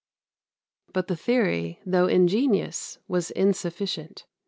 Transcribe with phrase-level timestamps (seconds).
[0.93, 4.25] ]But the theory, though ingenious, was insufficient.